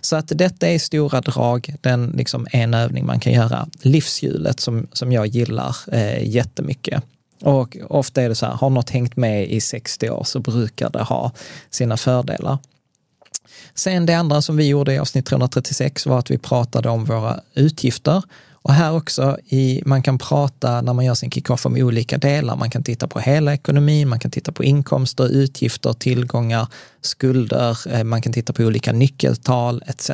Så 0.00 0.16
att 0.16 0.28
detta 0.28 0.68
är 0.68 0.78
stora 0.78 1.20
drag, 1.20 1.74
den 1.80 2.06
liksom 2.06 2.46
en 2.52 2.74
övning 2.74 3.06
man 3.06 3.20
kan 3.20 3.32
göra. 3.32 3.68
Livshjulet 3.82 4.60
som, 4.60 4.86
som 4.92 5.12
jag 5.12 5.26
gillar 5.26 5.76
eh, 5.92 6.28
jättemycket. 6.28 7.02
Och 7.42 7.76
ofta 7.88 8.22
är 8.22 8.28
det 8.28 8.34
så 8.34 8.46
här, 8.46 8.52
har 8.52 8.70
något 8.70 8.90
hängt 8.90 9.16
med 9.16 9.50
i 9.50 9.60
60 9.60 10.10
år 10.10 10.24
så 10.24 10.40
brukar 10.40 10.90
det 10.90 11.02
ha 11.02 11.32
sina 11.70 11.96
fördelar. 11.96 12.58
Sen 13.74 14.06
det 14.06 14.14
andra 14.14 14.42
som 14.42 14.56
vi 14.56 14.68
gjorde 14.68 14.94
i 14.94 14.98
avsnitt 14.98 15.26
336 15.26 16.06
var 16.06 16.18
att 16.18 16.30
vi 16.30 16.38
pratade 16.38 16.88
om 16.88 17.04
våra 17.04 17.40
utgifter 17.54 18.22
och 18.68 18.74
här 18.74 18.96
också, 18.96 19.38
i, 19.48 19.82
man 19.86 20.02
kan 20.02 20.18
prata 20.18 20.80
när 20.80 20.92
man 20.92 21.04
gör 21.04 21.14
sin 21.14 21.30
kickoff 21.30 21.66
om 21.66 21.76
olika 21.76 22.18
delar. 22.18 22.56
Man 22.56 22.70
kan 22.70 22.82
titta 22.82 23.08
på 23.08 23.20
hela 23.20 23.54
ekonomin, 23.54 24.08
man 24.08 24.18
kan 24.18 24.30
titta 24.30 24.52
på 24.52 24.64
inkomster, 24.64 25.28
utgifter, 25.28 25.92
tillgångar, 25.92 26.66
skulder, 27.00 27.94
eh, 27.94 28.04
man 28.04 28.22
kan 28.22 28.32
titta 28.32 28.52
på 28.52 28.62
olika 28.62 28.92
nyckeltal 28.92 29.82
etc. 29.86 30.10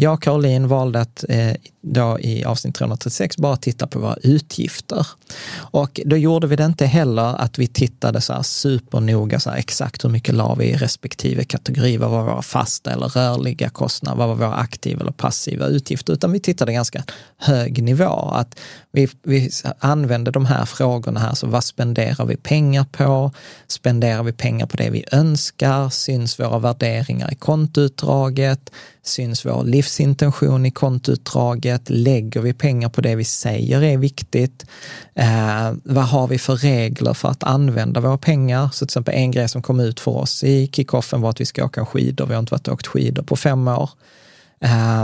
Jag 0.00 0.14
och 0.14 0.22
Caroline 0.22 0.68
valde 0.68 1.00
att 1.00 1.24
eh, 1.28 1.54
då 1.80 2.18
i 2.20 2.44
avsnitt 2.44 2.74
336 2.74 3.36
bara 3.36 3.56
titta 3.56 3.86
på 3.86 3.98
våra 3.98 4.16
utgifter. 4.22 5.06
Och 5.54 6.00
då 6.04 6.16
gjorde 6.16 6.46
vi 6.46 6.56
det 6.56 6.64
inte 6.64 6.86
heller 6.86 7.40
att 7.40 7.58
vi 7.58 7.66
tittade 7.66 8.20
så 8.20 8.32
här 8.32 8.42
supernoga, 8.42 9.40
så 9.40 9.50
här, 9.50 9.56
exakt 9.56 10.04
hur 10.04 10.08
mycket 10.08 10.34
la 10.34 10.54
vi 10.54 10.64
i 10.64 10.76
respektive 10.76 11.44
kategori, 11.44 11.96
vad 11.96 12.10
var 12.10 12.24
våra 12.24 12.42
fasta 12.42 12.90
eller 12.90 13.08
rörliga 13.08 13.68
kostnader, 13.68 14.18
vad 14.18 14.28
var 14.28 14.34
våra 14.34 14.54
aktiva 14.54 15.00
eller 15.00 15.12
passiva 15.12 15.66
utgifter, 15.66 16.12
utan 16.12 16.32
vi 16.32 16.40
tittade 16.40 16.72
ganska 16.72 17.04
hög 17.36 17.82
nivå. 17.82 18.30
Att 18.32 18.58
vi, 18.92 19.08
vi 19.22 19.50
använde 19.78 20.30
de 20.30 20.46
här 20.46 20.64
frågorna 20.64 21.20
här, 21.20 21.34
så 21.34 21.46
vad 21.46 21.64
spenderar 21.64 22.24
vi 22.24 22.36
pengar 22.36 22.84
på? 22.92 23.32
Spenderar 23.66 24.22
vi 24.22 24.32
pengar 24.32 24.66
på 24.66 24.76
det 24.76 24.90
vi 24.90 25.04
önskar? 25.12 25.88
Syns 25.98 26.40
våra 26.40 26.58
värderingar 26.58 27.32
i 27.32 27.34
kontoutdraget? 27.34 28.70
Syns 29.02 29.46
vår 29.46 29.64
livsintention 29.64 30.66
i 30.66 30.70
kontoutdraget? 30.70 31.90
Lägger 31.90 32.40
vi 32.40 32.52
pengar 32.52 32.88
på 32.88 33.00
det 33.00 33.14
vi 33.14 33.24
säger 33.24 33.82
är 33.82 33.96
viktigt? 33.96 34.66
Eh, 35.14 35.72
vad 35.84 36.04
har 36.04 36.28
vi 36.28 36.38
för 36.38 36.56
regler 36.56 37.14
för 37.14 37.28
att 37.28 37.42
använda 37.42 38.00
våra 38.00 38.18
pengar? 38.18 38.68
Så 38.72 38.78
till 38.78 38.84
exempel 38.84 39.14
en 39.14 39.30
grej 39.30 39.48
som 39.48 39.62
kom 39.62 39.80
ut 39.80 40.00
för 40.00 40.16
oss 40.16 40.44
i 40.44 40.70
kickoffen 40.72 41.20
var 41.20 41.30
att 41.30 41.40
vi 41.40 41.46
ska 41.46 41.64
åka 41.64 41.86
skidor. 41.86 42.26
Vi 42.26 42.34
har 42.34 42.40
inte 42.40 42.54
varit 42.54 42.68
och 42.68 42.74
åkt 42.74 42.86
skidor 42.86 43.22
på 43.22 43.36
fem 43.36 43.68
år. 43.68 43.90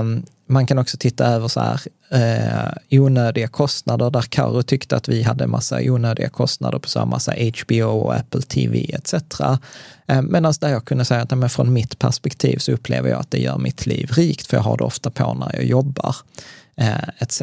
Um, 0.00 0.22
man 0.46 0.66
kan 0.66 0.78
också 0.78 0.96
titta 0.96 1.26
över 1.26 1.48
så 1.48 1.60
här, 1.60 1.80
eh, 2.10 3.00
onödiga 3.00 3.48
kostnader, 3.48 4.10
där 4.10 4.22
Karo 4.22 4.62
tyckte 4.62 4.96
att 4.96 5.08
vi 5.08 5.22
hade 5.22 5.46
massa 5.46 5.78
onödiga 5.80 6.28
kostnader 6.28 6.78
på 6.78 6.88
så 6.88 6.98
här 6.98 7.06
massa 7.06 7.32
HBO 7.32 7.84
och 7.84 8.14
Apple 8.14 8.42
TV 8.42 8.94
etc. 8.94 9.14
Eh, 10.06 10.22
Medan 10.22 10.54
där 10.60 10.68
jag 10.68 10.84
kunde 10.84 11.04
säga 11.04 11.22
att 11.22 11.38
men 11.38 11.50
från 11.50 11.72
mitt 11.72 11.98
perspektiv 11.98 12.58
så 12.58 12.72
upplever 12.72 13.10
jag 13.10 13.20
att 13.20 13.30
det 13.30 13.38
gör 13.38 13.58
mitt 13.58 13.86
liv 13.86 14.10
rikt, 14.12 14.46
för 14.46 14.56
jag 14.56 14.64
har 14.64 14.76
det 14.76 14.84
ofta 14.84 15.10
på 15.10 15.34
när 15.34 15.50
jag 15.54 15.64
jobbar 15.64 16.16
Eh, 16.76 17.08
etc. 17.18 17.42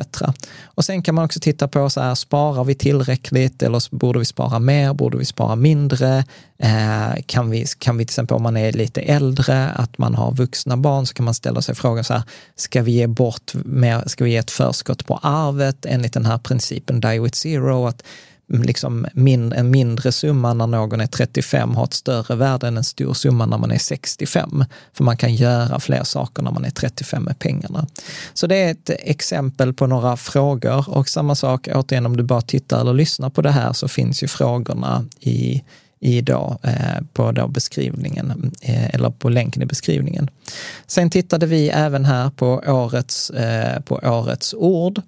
Och 0.64 0.86
sen 0.86 1.02
kan 1.02 1.16
man 1.16 1.26
också 1.26 1.40
titta 1.40 1.68
på, 1.68 1.90
så 1.90 2.02
här, 2.02 2.16
sparar 2.16 2.64
vi 2.64 2.76
tillräckligt 2.76 3.64
eller 3.64 3.96
borde 3.96 4.20
vi 4.20 4.26
spara 4.26 4.60
mer, 4.60 4.94
borde 4.94 5.18
vi 5.18 5.26
spara 5.26 5.56
mindre? 5.56 6.24
Eh, 6.58 7.22
kan, 7.26 7.50
vi, 7.50 7.66
kan 7.80 7.98
vi 7.98 8.06
till 8.06 8.12
exempel 8.12 8.38
om 8.38 8.44
man 8.44 8.58
är 8.58 8.72
lite 8.72 9.02
äldre, 9.02 9.70
att 9.70 9.98
man 9.98 10.16
har 10.16 10.32
vuxna 10.32 10.78
barn, 10.78 11.06
så 11.06 11.14
kan 11.14 11.26
man 11.26 11.34
ställa 11.34 11.62
sig 11.62 11.76
frågan 11.76 12.04
så 12.04 12.14
här, 12.14 12.24
ska 12.56 12.82
vi 12.82 12.92
ge 12.92 13.08
bort 13.08 13.52
mer, 13.54 14.04
ska 14.06 14.24
vi 14.24 14.32
ge 14.32 14.38
ett 14.38 14.52
förskott 14.52 15.06
på 15.06 15.20
arvet 15.24 15.86
enligt 15.86 16.14
den 16.14 16.26
här 16.26 16.38
principen 16.38 17.00
die 17.00 17.20
with 17.20 17.38
zero, 17.38 17.88
att 17.88 18.04
liksom 18.52 19.08
min, 19.14 19.54
en 19.54 19.72
mindre 19.72 20.12
summa 20.12 20.54
när 20.54 20.68
någon 20.68 21.02
är 21.02 21.08
35 21.08 21.76
har 21.76 21.84
ett 21.84 21.94
större 21.94 22.36
värde 22.36 22.68
än 22.68 22.78
en 22.78 22.84
stor 22.84 23.14
summa 23.14 23.46
när 23.46 23.58
man 23.58 23.72
är 23.72 23.78
65. 23.78 24.66
För 24.94 25.04
man 25.04 25.18
kan 25.18 25.36
göra 25.36 25.80
fler 25.80 26.04
saker 26.04 26.44
när 26.44 26.52
man 26.52 26.66
är 26.66 26.70
35 26.70 27.24
med 27.24 27.40
pengarna. 27.40 27.88
Så 28.34 28.48
det 28.48 28.56
är 28.56 28.72
ett 28.72 28.90
exempel 28.90 29.74
på 29.74 29.88
några 29.88 30.18
frågor 30.18 30.90
och 30.90 31.10
samma 31.10 31.36
sak 31.36 31.68
återigen 31.74 32.06
om 32.06 32.18
du 32.18 32.24
bara 32.24 32.42
tittar 32.42 32.82
eller 32.82 32.94
lyssnar 32.94 33.30
på 33.30 33.42
det 33.42 33.52
här 33.52 33.74
så 33.74 33.88
finns 33.88 34.24
ju 34.24 34.28
frågorna 34.28 35.06
i 35.20 35.64
i 36.04 36.22
då, 36.22 36.58
eh, 36.64 37.02
på 37.14 37.32
då 37.32 37.48
beskrivningen, 37.48 38.52
eh, 38.62 38.96
eller 38.96 39.10
på 39.10 39.30
länken 39.30 39.62
i 39.62 39.66
beskrivningen. 39.66 40.30
Sen 40.88 41.10
tittade 41.10 41.46
vi 41.46 41.70
även 41.70 42.06
här 42.06 42.30
på 42.30 42.64
årets, 42.68 43.30
eh, 43.30 43.82
på 43.82 43.96
årets 43.96 44.54
ord 44.54 45.02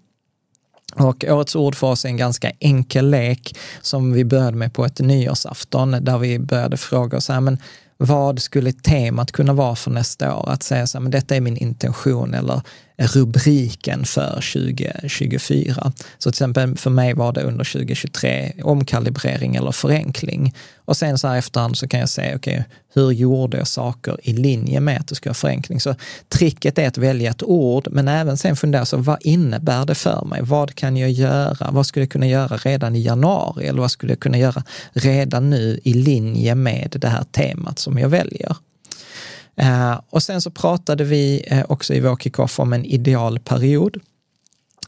och 0.95 1.25
årets 1.27 1.55
ord 1.55 1.75
för 1.75 1.87
oss 1.87 2.05
är 2.05 2.09
en 2.09 2.17
ganska 2.17 2.51
enkel 2.59 3.09
lek 3.09 3.57
som 3.81 4.13
vi 4.13 4.25
började 4.25 4.57
med 4.57 4.73
på 4.73 4.85
ett 4.85 4.99
nyårsafton 4.99 5.91
där 5.91 6.17
vi 6.17 6.39
började 6.39 6.77
fråga 6.77 7.17
oss, 7.17 7.29
här, 7.29 7.41
men 7.41 7.57
vad 7.97 8.41
skulle 8.41 8.71
temat 8.71 9.31
kunna 9.31 9.53
vara 9.53 9.75
för 9.75 9.91
nästa 9.91 10.35
år? 10.35 10.49
Att 10.49 10.63
säga 10.63 10.87
så 10.87 10.97
här, 10.97 11.03
men 11.03 11.11
detta 11.11 11.35
är 11.35 11.41
min 11.41 11.57
intention 11.57 12.33
eller 12.33 12.61
rubriken 13.07 14.05
för 14.05 14.33
2024. 14.53 15.91
Så 16.17 16.31
till 16.31 16.35
exempel 16.35 16.77
för 16.77 16.89
mig 16.89 17.13
var 17.13 17.33
det 17.33 17.41
under 17.41 17.65
2023 17.65 18.53
omkalibrering 18.63 19.55
eller 19.55 19.71
förenkling. 19.71 20.53
Och 20.85 20.97
sen 20.97 21.17
så 21.17 21.27
här 21.27 21.37
efterhand 21.37 21.77
så 21.77 21.87
kan 21.87 21.99
jag 21.99 22.09
säga, 22.09 22.35
okej, 22.35 22.53
okay, 22.53 22.63
hur 22.93 23.11
gjorde 23.11 23.57
jag 23.57 23.67
saker 23.67 24.17
i 24.23 24.33
linje 24.33 24.79
med 24.79 24.99
att 24.99 25.07
det 25.07 25.15
ska 25.15 25.29
vara 25.29 25.33
förenkling? 25.33 25.79
Så 25.79 25.95
tricket 26.29 26.77
är 26.77 26.87
att 26.87 26.97
välja 26.97 27.31
ett 27.31 27.43
ord, 27.43 27.87
men 27.91 28.07
även 28.07 28.37
sen 28.37 28.55
fundera, 28.55 28.85
så 28.85 28.97
vad 28.97 29.17
innebär 29.21 29.85
det 29.85 29.95
för 29.95 30.25
mig? 30.25 30.41
Vad 30.43 30.75
kan 30.75 30.97
jag 30.97 31.11
göra? 31.11 31.71
Vad 31.71 31.85
skulle 31.85 32.03
jag 32.03 32.11
kunna 32.11 32.27
göra 32.27 32.57
redan 32.57 32.95
i 32.95 33.01
januari? 33.01 33.67
Eller 33.67 33.81
vad 33.81 33.91
skulle 33.91 34.11
jag 34.11 34.19
kunna 34.19 34.37
göra 34.37 34.63
redan 34.93 35.49
nu 35.49 35.79
i 35.83 35.93
linje 35.93 36.55
med 36.55 36.95
det 36.99 37.07
här 37.07 37.23
temat 37.23 37.79
som 37.79 37.97
jag 37.97 38.09
väljer? 38.09 38.55
Eh, 39.55 39.99
och 40.09 40.23
sen 40.23 40.41
så 40.41 40.51
pratade 40.51 41.03
vi 41.03 41.43
eh, 41.47 41.65
också 41.69 41.93
i 41.93 41.99
vår 41.99 42.15
kickoff 42.15 42.59
om 42.59 42.73
en 42.73 42.85
idealperiod. 42.85 43.97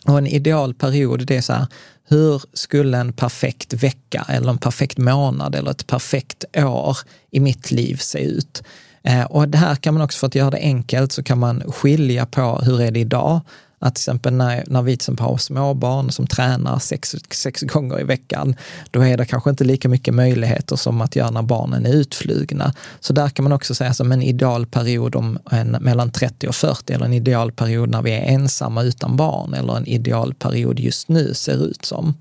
Och 0.07 0.17
en 0.17 0.27
idealperiod, 0.27 1.25
det 1.27 1.37
är 1.37 1.41
så 1.41 1.53
här, 1.53 1.67
hur 2.07 2.41
skulle 2.53 2.97
en 2.97 3.13
perfekt 3.13 3.73
vecka 3.73 4.25
eller 4.29 4.49
en 4.49 4.57
perfekt 4.57 4.97
månad 4.97 5.55
eller 5.55 5.71
ett 5.71 5.87
perfekt 5.87 6.45
år 6.57 6.97
i 7.31 7.39
mitt 7.39 7.71
liv 7.71 7.97
se 7.97 8.19
ut? 8.19 8.63
Eh, 9.03 9.23
och 9.23 9.49
det 9.49 9.57
här 9.57 9.75
kan 9.75 9.93
man 9.93 10.03
också, 10.03 10.19
för 10.19 10.27
att 10.27 10.35
göra 10.35 10.49
det 10.49 10.57
enkelt, 10.57 11.11
så 11.11 11.23
kan 11.23 11.39
man 11.39 11.63
skilja 11.71 12.25
på 12.25 12.61
hur 12.65 12.81
är 12.81 12.91
det 12.91 12.99
idag? 12.99 13.41
Att 13.85 13.95
till 13.95 14.01
exempel 14.01 14.33
när, 14.33 14.63
när 14.67 14.81
vi 14.81 14.91
till 14.91 14.95
exempel 14.95 15.25
har 15.25 15.37
småbarn 15.37 16.11
som 16.11 16.27
tränar 16.27 16.79
sex, 16.79 17.15
sex 17.31 17.61
gånger 17.61 18.01
i 18.01 18.03
veckan, 18.03 18.55
då 18.91 19.01
är 19.01 19.17
det 19.17 19.25
kanske 19.25 19.49
inte 19.49 19.63
lika 19.63 19.89
mycket 19.89 20.13
möjligheter 20.13 20.75
som 20.75 21.01
att 21.01 21.15
göra 21.15 21.31
när 21.31 21.41
barnen 21.41 21.85
är 21.85 21.93
utflugna. 21.93 22.73
Så 22.99 23.13
där 23.13 23.29
kan 23.29 23.43
man 23.43 23.51
också 23.51 23.75
säga 23.75 23.93
som 23.93 24.11
en 24.11 24.21
idealperiod 24.21 25.15
om 25.15 25.39
en, 25.51 25.71
mellan 25.71 26.11
30 26.11 26.47
och 26.47 26.55
40, 26.55 26.93
eller 26.93 27.05
en 27.05 27.13
idealperiod 27.13 27.89
när 27.89 28.01
vi 28.01 28.11
är 28.11 28.21
ensamma 28.21 28.83
utan 28.83 29.17
barn, 29.17 29.53
eller 29.53 29.77
en 29.77 29.87
idealperiod 29.87 30.79
just 30.79 31.09
nu 31.09 31.33
ser 31.33 31.65
ut 31.65 31.85
som. 31.85 32.13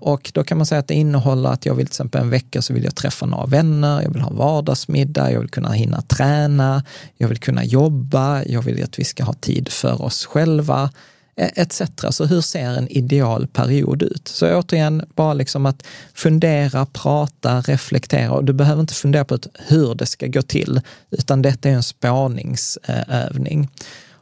Och 0.00 0.30
då 0.34 0.44
kan 0.44 0.58
man 0.58 0.66
säga 0.66 0.78
att 0.78 0.88
det 0.88 0.94
innehåller 0.94 1.50
att 1.50 1.66
jag 1.66 1.74
vill 1.74 1.86
till 1.86 1.92
exempel 1.92 2.20
en 2.20 2.30
vecka 2.30 2.62
så 2.62 2.74
vill 2.74 2.84
jag 2.84 2.94
träffa 2.94 3.26
några 3.26 3.46
vänner, 3.46 4.02
jag 4.02 4.10
vill 4.10 4.22
ha 4.22 4.30
vardagsmiddag, 4.30 5.32
jag 5.32 5.40
vill 5.40 5.50
kunna 5.50 5.72
hinna 5.72 6.02
träna, 6.02 6.84
jag 7.16 7.28
vill 7.28 7.38
kunna 7.38 7.64
jobba, 7.64 8.44
jag 8.44 8.62
vill 8.62 8.84
att 8.84 8.98
vi 8.98 9.04
ska 9.04 9.24
ha 9.24 9.32
tid 9.32 9.68
för 9.68 10.02
oss 10.02 10.26
själva, 10.26 10.53
själva 10.54 10.90
eh, 11.36 11.50
etc. 11.56 11.82
Så 12.10 12.24
hur 12.24 12.40
ser 12.40 12.70
en 12.70 12.88
ideal 12.88 13.46
period 13.46 14.02
ut? 14.02 14.28
Så 14.28 14.58
återigen, 14.58 15.02
bara 15.14 15.34
liksom 15.34 15.66
att 15.66 15.86
fundera, 16.14 16.86
prata, 16.86 17.60
reflektera. 17.60 18.32
Och 18.32 18.44
du 18.44 18.52
behöver 18.52 18.80
inte 18.80 18.94
fundera 18.94 19.24
på 19.24 19.38
hur 19.68 19.94
det 19.94 20.06
ska 20.06 20.26
gå 20.26 20.42
till, 20.42 20.80
utan 21.10 21.42
detta 21.42 21.68
är 21.68 21.72
en 21.72 21.82
spårningsövning. 21.82 23.68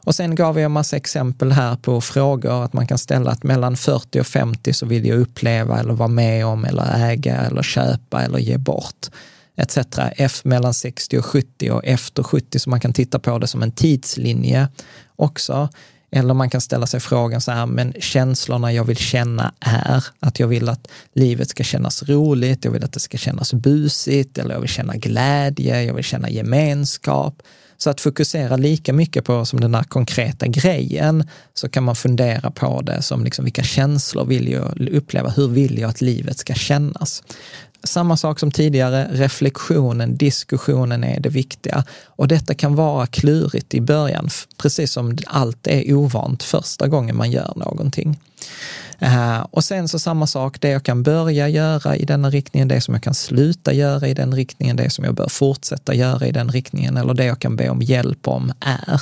Och 0.05 0.15
sen 0.15 0.35
gav 0.35 0.59
jag 0.59 0.65
en 0.65 0.71
massa 0.71 0.97
exempel 0.97 1.51
här 1.51 1.75
på 1.75 2.01
frågor 2.01 2.63
att 2.63 2.73
man 2.73 2.87
kan 2.87 2.97
ställa 2.97 3.31
att 3.31 3.43
mellan 3.43 3.77
40 3.77 4.19
och 4.19 4.27
50 4.27 4.73
så 4.73 4.85
vill 4.85 5.05
jag 5.05 5.19
uppleva 5.19 5.79
eller 5.79 5.93
vara 5.93 6.09
med 6.09 6.45
om 6.45 6.65
eller 6.65 7.09
äga 7.09 7.35
eller 7.35 7.63
köpa 7.63 8.23
eller 8.23 8.39
ge 8.39 8.57
bort 8.57 9.09
etc. 9.55 9.77
F 10.17 10.41
mellan 10.43 10.73
60 10.73 11.17
och 11.17 11.25
70 11.25 11.71
och 11.71 11.85
efter 11.85 12.23
70, 12.23 12.59
så 12.59 12.69
man 12.69 12.79
kan 12.79 12.93
titta 12.93 13.19
på 13.19 13.39
det 13.39 13.47
som 13.47 13.63
en 13.63 13.71
tidslinje 13.71 14.67
också. 15.15 15.69
Eller 16.15 16.33
man 16.33 16.49
kan 16.49 16.61
ställa 16.61 16.87
sig 16.87 16.99
frågan 16.99 17.41
så 17.41 17.51
här, 17.51 17.65
men 17.65 17.93
känslorna 17.99 18.73
jag 18.73 18.83
vill 18.83 18.97
känna 18.97 19.53
är 19.59 20.05
att 20.19 20.39
jag 20.39 20.47
vill 20.47 20.69
att 20.69 20.87
livet 21.13 21.49
ska 21.49 21.63
kännas 21.63 22.03
roligt, 22.03 22.65
jag 22.65 22.71
vill 22.71 22.83
att 22.83 22.93
det 22.93 22.99
ska 22.99 23.17
kännas 23.17 23.53
busigt, 23.53 24.37
eller 24.37 24.53
jag 24.53 24.59
vill 24.59 24.69
känna 24.69 24.95
glädje, 24.95 25.83
jag 25.83 25.93
vill 25.93 26.03
känna 26.03 26.29
gemenskap. 26.29 27.41
Så 27.77 27.89
att 27.89 28.01
fokusera 28.01 28.57
lika 28.57 28.93
mycket 28.93 29.25
på 29.25 29.45
som 29.45 29.59
den 29.59 29.75
här 29.75 29.83
konkreta 29.83 30.47
grejen, 30.47 31.29
så 31.53 31.69
kan 31.69 31.83
man 31.83 31.95
fundera 31.95 32.51
på 32.51 32.81
det 32.81 33.01
som 33.01 33.23
liksom, 33.23 33.45
vilka 33.45 33.63
känslor 33.63 34.25
vill 34.25 34.51
jag 34.51 34.89
uppleva? 34.91 35.29
Hur 35.29 35.47
vill 35.47 35.79
jag 35.79 35.89
att 35.89 36.01
livet 36.01 36.37
ska 36.37 36.53
kännas? 36.53 37.23
Samma 37.83 38.17
sak 38.17 38.39
som 38.39 38.51
tidigare, 38.51 39.07
reflektionen, 39.11 40.17
diskussionen 40.17 41.03
är 41.03 41.19
det 41.19 41.29
viktiga. 41.29 41.83
Och 42.05 42.27
detta 42.27 42.53
kan 42.53 42.75
vara 42.75 43.05
klurigt 43.05 43.73
i 43.73 43.81
början, 43.81 44.29
precis 44.57 44.91
som 44.91 45.17
allt 45.27 45.67
är 45.67 45.93
ovant 45.93 46.43
första 46.43 46.87
gången 46.87 47.15
man 47.15 47.31
gör 47.31 47.53
någonting. 47.55 48.19
Eh, 48.99 49.45
och 49.51 49.63
sen 49.63 49.87
så 49.87 49.99
samma 49.99 50.27
sak, 50.27 50.61
det 50.61 50.69
jag 50.69 50.83
kan 50.83 51.03
börja 51.03 51.49
göra 51.49 51.95
i 51.95 52.05
denna 52.05 52.29
riktningen, 52.29 52.67
det 52.67 52.81
som 52.81 52.93
jag 52.93 53.03
kan 53.03 53.13
sluta 53.13 53.73
göra 53.73 54.07
i 54.07 54.13
den 54.13 54.35
riktningen, 54.35 54.75
det 54.75 54.89
som 54.89 55.05
jag 55.05 55.15
bör 55.15 55.29
fortsätta 55.29 55.93
göra 55.93 56.27
i 56.27 56.31
den 56.31 56.51
riktningen 56.51 56.97
eller 56.97 57.13
det 57.13 57.25
jag 57.25 57.39
kan 57.39 57.55
be 57.55 57.69
om 57.69 57.81
hjälp 57.81 58.27
om 58.27 58.53
är. 58.59 59.01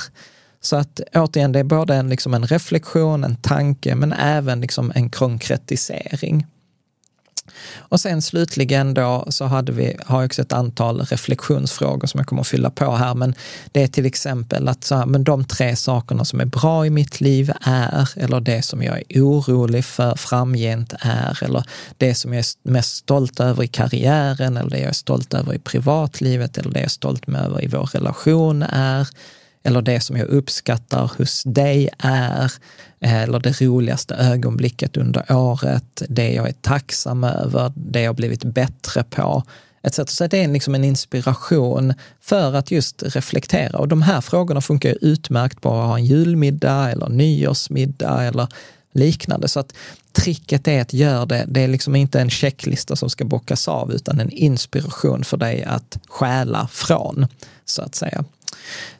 Så 0.60 0.76
att 0.76 1.00
återigen, 1.14 1.52
det 1.52 1.58
är 1.58 1.64
både 1.64 1.94
en, 1.94 2.08
liksom 2.08 2.34
en 2.34 2.46
reflektion, 2.46 3.24
en 3.24 3.36
tanke, 3.36 3.94
men 3.94 4.12
även 4.12 4.60
liksom 4.60 4.92
en 4.94 5.10
konkretisering. 5.10 6.46
Och 7.76 8.00
sen 8.00 8.22
slutligen 8.22 8.94
då 8.94 9.24
så 9.28 9.44
hade 9.44 9.72
vi, 9.72 9.96
har 10.06 10.20
jag 10.20 10.26
också 10.26 10.42
ett 10.42 10.52
antal 10.52 11.00
reflektionsfrågor 11.00 12.06
som 12.06 12.18
jag 12.18 12.26
kommer 12.26 12.42
att 12.42 12.48
fylla 12.48 12.70
på 12.70 12.96
här, 12.96 13.14
men 13.14 13.34
det 13.72 13.82
är 13.82 13.86
till 13.88 14.06
exempel 14.06 14.68
att 14.68 14.84
så 14.84 14.94
här, 14.94 15.06
men 15.06 15.24
de 15.24 15.44
tre 15.44 15.76
sakerna 15.76 16.24
som 16.24 16.40
är 16.40 16.44
bra 16.44 16.86
i 16.86 16.90
mitt 16.90 17.20
liv 17.20 17.52
är, 17.60 18.08
eller 18.16 18.40
det 18.40 18.62
som 18.62 18.82
jag 18.82 19.02
är 19.08 19.22
orolig 19.22 19.84
för 19.84 20.14
framgent 20.14 20.94
är, 20.98 21.44
eller 21.44 21.64
det 21.96 22.14
som 22.14 22.32
jag 22.32 22.38
är 22.38 22.70
mest 22.70 22.96
stolt 22.96 23.40
över 23.40 23.62
i 23.62 23.68
karriären, 23.68 24.56
eller 24.56 24.70
det 24.70 24.78
jag 24.78 24.88
är 24.88 24.92
stolt 24.92 25.34
över 25.34 25.54
i 25.54 25.58
privatlivet, 25.58 26.58
eller 26.58 26.70
det 26.70 26.78
jag 26.78 26.84
är 26.84 26.90
stolt 26.90 27.28
över 27.28 27.64
i 27.64 27.66
vår 27.66 27.86
relation 27.86 28.62
är, 28.62 29.08
eller 29.62 29.82
det 29.82 30.00
som 30.00 30.16
jag 30.16 30.28
uppskattar 30.28 31.12
hos 31.18 31.42
dig 31.46 31.88
är, 31.98 32.52
eller 33.00 33.40
det 33.40 33.60
roligaste 33.60 34.14
ögonblicket 34.14 34.96
under 34.96 35.32
året, 35.32 36.02
det 36.08 36.32
jag 36.32 36.48
är 36.48 36.54
tacksam 36.60 37.24
över, 37.24 37.72
det 37.76 38.02
jag 38.02 38.14
blivit 38.14 38.44
bättre 38.44 39.04
på, 39.04 39.42
etc. 39.82 40.00
Så 40.06 40.26
det 40.26 40.44
är 40.44 40.48
liksom 40.48 40.74
en 40.74 40.84
inspiration 40.84 41.94
för 42.20 42.54
att 42.54 42.70
just 42.70 43.02
reflektera. 43.02 43.78
Och 43.78 43.88
de 43.88 44.02
här 44.02 44.20
frågorna 44.20 44.60
funkar 44.60 44.96
utmärkt 45.00 45.60
på 45.60 45.68
att 45.68 45.86
ha 45.86 45.98
en 45.98 46.04
julmiddag 46.04 46.90
eller 46.90 47.08
nyårsmiddag 47.08 48.22
eller 48.22 48.48
liknande. 48.92 49.48
Så 49.48 49.60
att 49.60 49.74
tricket 50.12 50.68
är 50.68 50.80
att 50.80 50.92
göra 50.92 51.26
det, 51.26 51.44
det 51.48 51.60
är 51.60 51.68
liksom 51.68 51.96
inte 51.96 52.20
en 52.20 52.30
checklista 52.30 52.96
som 52.96 53.10
ska 53.10 53.24
bockas 53.24 53.68
av, 53.68 53.92
utan 53.92 54.20
en 54.20 54.30
inspiration 54.30 55.24
för 55.24 55.36
dig 55.36 55.64
att 55.64 55.98
stjäla 56.08 56.68
från, 56.68 57.26
så 57.64 57.82
att 57.82 57.94
säga. 57.94 58.24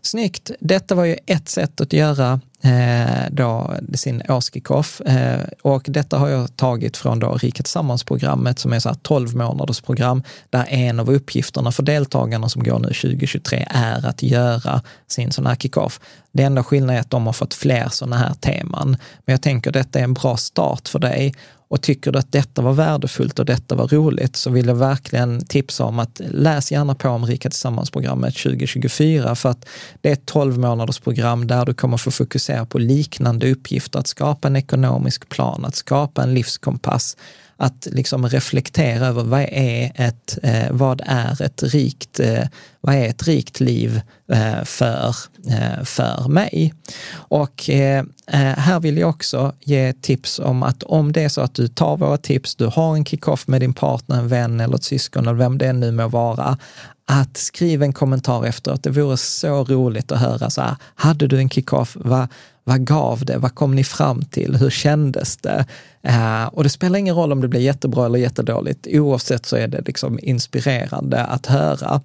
Snyggt! 0.03 0.51
Detta 0.61 0.95
var 0.95 1.05
ju 1.05 1.17
ett 1.27 1.49
sätt 1.49 1.81
att 1.81 1.93
göra 1.93 2.41
eh, 2.63 3.31
då 3.31 3.75
sin 3.95 4.23
årskickoff. 4.29 5.01
Eh, 5.01 5.41
och 5.63 5.83
detta 5.89 6.19
har 6.19 6.29
jag 6.29 6.57
tagit 6.57 6.97
från 6.97 7.19
då 7.19 7.33
Riket 7.33 7.65
Tillsammans-programmet 7.65 8.59
som 8.59 8.73
är 8.73 8.79
så 8.79 8.89
här 8.89 8.97
12 9.03 9.37
månaders 9.37 9.81
program 9.81 10.23
där 10.51 10.67
en 10.69 11.01
av 11.01 11.11
uppgifterna 11.11 11.73
för 11.73 11.83
deltagarna 11.83 12.49
som 12.49 12.65
går 12.65 12.79
nu 12.79 12.89
2023 12.89 13.67
är 13.71 14.07
att 14.07 14.23
göra 14.23 14.83
sin 15.09 15.33
sån 15.33 15.47
här 15.47 15.57
kickoff. 15.57 16.01
Det 16.33 16.43
enda 16.43 16.65
skillnaden 16.65 16.97
är 16.97 17.01
att 17.01 17.11
de 17.11 17.27
har 17.27 17.33
fått 17.33 17.55
fler 17.55 17.89
sådana 17.89 18.17
här 18.17 18.35
teman. 18.35 18.97
Men 19.25 19.33
jag 19.33 19.43
tänker 19.43 19.71
att 19.71 19.75
detta 19.75 19.99
är 19.99 20.05
en 20.05 20.15
bra 20.15 20.37
start 20.37 20.89
för 20.89 20.99
dig 20.99 21.35
och 21.73 21.83
tycker 21.83 22.13
du 22.13 22.19
att 22.19 22.33
detta 22.33 22.63
var 22.63 22.73
värdefullt 22.73 23.39
och 23.39 23.45
detta 23.45 23.75
var 23.75 23.89
roligt 23.89 24.37
så 24.37 24.51
vill 24.51 24.67
jag 24.67 24.75
verkligen 24.75 25.45
tipsa 25.45 25.85
om 25.85 25.99
att 25.99 26.21
läs 26.31 26.73
gärna 26.73 26.95
på 26.95 27.09
om 27.09 27.27
Rika 27.27 27.51
Tillsammans-programmet 27.51 28.35
2024 28.35 29.35
för 29.35 29.49
att 29.49 29.65
det 30.01 30.09
är 30.09 30.13
ett 30.13 30.27
12 30.27 30.59
månaders 30.59 30.99
program 30.99 31.47
där 31.47 31.67
du 31.67 31.75
kommer 31.75 31.97
få 31.97 32.11
fokusera 32.11 32.52
på 32.69 32.79
liknande 32.79 33.51
uppgifter, 33.53 33.99
att 33.99 34.07
skapa 34.07 34.49
en 34.49 34.57
ekonomisk 34.57 35.29
plan, 35.29 35.65
att 35.65 35.75
skapa 35.75 36.23
en 36.23 36.35
livskompass, 36.35 37.17
att 37.57 37.89
liksom 37.91 38.29
reflektera 38.29 39.07
över 39.07 39.25
vad 39.25 39.47
är 39.53 39.93
ett, 39.95 40.39
eh, 40.43 40.71
vad 40.71 41.03
är 41.07 41.43
ett 41.43 41.63
rikt, 41.63 42.21
eh, 42.21 42.45
vad 42.81 42.95
är 42.95 43.09
ett 43.09 43.23
rikt 43.23 43.61
liv 43.61 44.01
eh, 44.33 44.65
för, 44.65 45.15
eh, 45.49 45.85
för 45.85 46.29
mig? 46.29 46.75
Och 47.13 47.71
eh, 47.71 48.05
eh 48.27 48.57
här 48.57 48.81
vill 48.81 48.99
jag 48.99 49.11
också 49.11 49.53
ge 49.61 49.93
tips 49.93 50.39
om 50.39 50.63
att 50.63 50.83
om 50.83 51.13
det 51.13 51.23
är 51.23 51.29
så 51.29 51.41
att 51.41 51.55
du 51.55 51.69
tar 51.69 51.97
våra 51.97 52.17
tips, 52.17 52.55
du 52.55 52.67
har 52.67 52.97
en 52.97 53.05
kick-off 53.05 53.47
med 53.47 53.61
din 53.61 53.75
partner, 53.75 54.19
en 54.19 54.29
vän 54.29 54.61
eller 54.61 54.77
ett 54.77 54.85
syskon 54.85 55.27
eller 55.27 55.39
vem 55.39 55.59
det 55.59 55.73
nu 55.73 55.91
må 55.91 56.09
vara, 56.09 56.59
att 57.07 57.37
skriva 57.37 57.85
en 57.85 57.93
kommentar 57.93 58.47
efteråt. 58.47 58.83
Det 58.83 58.91
vore 58.91 59.17
så 59.17 59.65
roligt 59.65 60.13
att 60.13 60.21
höra 60.21 60.51
så 60.51 60.61
här, 60.61 60.77
hade 60.95 61.27
du 61.27 61.39
en 61.39 61.51
kick-off? 61.51 61.97
Vad, 62.01 62.29
vad 62.65 62.87
gav 62.87 63.25
det? 63.25 63.39
Vad 63.39 63.55
kom 63.55 63.75
ni 63.75 63.85
fram 63.85 64.23
till? 64.23 64.57
Hur 64.57 64.71
kändes 64.71 65.37
det? 65.37 65.67
Uh, 66.09 66.47
och 66.47 66.63
det 66.63 66.71
spelar 66.71 66.99
ingen 66.99 67.15
roll 67.15 67.33
om 67.33 67.41
det 67.41 67.49
blir 67.49 67.61
jättebra 67.61 68.07
eller 68.07 68.19
jättedåligt. 68.19 68.87
Oavsett 68.91 69.47
så 69.47 69.57
är 69.57 69.69
det 69.69 69.83
liksom 69.87 70.19
inspirerande 70.23 71.25
att 71.25 71.47
höra. 71.47 72.01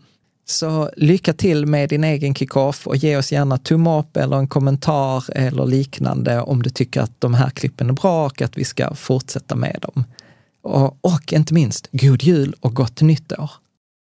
Så 0.45 0.89
lycka 0.97 1.33
till 1.33 1.65
med 1.65 1.89
din 1.89 2.03
egen 2.03 2.35
kickoff 2.35 2.87
och 2.87 2.95
ge 2.95 3.17
oss 3.17 3.31
gärna 3.31 3.57
tumme 3.57 3.99
upp 3.99 4.17
eller 4.17 4.37
en 4.37 4.47
kommentar 4.47 5.23
eller 5.35 5.65
liknande 5.65 6.41
om 6.41 6.63
du 6.63 6.69
tycker 6.69 7.01
att 7.01 7.21
de 7.21 7.33
här 7.33 7.49
klippen 7.49 7.89
är 7.89 7.93
bra 7.93 8.25
och 8.25 8.41
att 8.41 8.57
vi 8.57 8.63
ska 8.63 8.95
fortsätta 8.95 9.55
med 9.55 9.79
dem. 9.81 10.03
Och, 10.61 10.97
och 11.01 11.33
inte 11.33 11.53
minst, 11.53 11.87
god 11.91 12.23
jul 12.23 12.55
och 12.59 12.73
gott 12.73 13.01
nytt 13.01 13.31
år! 13.31 13.51